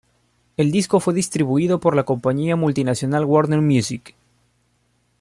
El 0.57 0.71
disco 0.71 0.99
fue 0.99 1.13
distribuido 1.13 1.79
por 1.79 1.95
la 1.95 2.05
compañía 2.05 2.55
multinacional 2.55 3.23
Warner 3.23 3.61
Music. 3.61 4.15